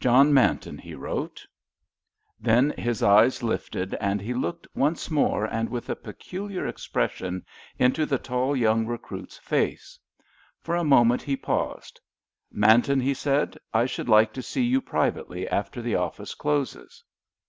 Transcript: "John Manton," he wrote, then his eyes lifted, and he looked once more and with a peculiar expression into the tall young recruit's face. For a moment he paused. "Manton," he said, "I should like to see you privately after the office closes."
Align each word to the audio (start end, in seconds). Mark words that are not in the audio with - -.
"John 0.00 0.34
Manton," 0.34 0.76
he 0.76 0.96
wrote, 0.96 1.46
then 2.40 2.70
his 2.76 3.00
eyes 3.00 3.44
lifted, 3.44 3.94
and 4.00 4.20
he 4.20 4.34
looked 4.34 4.66
once 4.74 5.08
more 5.08 5.44
and 5.44 5.68
with 5.68 5.88
a 5.88 5.94
peculiar 5.94 6.66
expression 6.66 7.46
into 7.78 8.04
the 8.04 8.18
tall 8.18 8.56
young 8.56 8.88
recruit's 8.88 9.38
face. 9.38 10.00
For 10.62 10.74
a 10.74 10.82
moment 10.82 11.22
he 11.22 11.36
paused. 11.36 12.00
"Manton," 12.50 12.98
he 12.98 13.14
said, 13.14 13.56
"I 13.72 13.86
should 13.86 14.08
like 14.08 14.32
to 14.32 14.42
see 14.42 14.64
you 14.64 14.80
privately 14.80 15.46
after 15.48 15.80
the 15.80 15.94
office 15.94 16.34
closes." 16.34 17.04